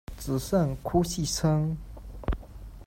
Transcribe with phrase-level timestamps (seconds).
[0.17, 1.77] 只剩哭泣声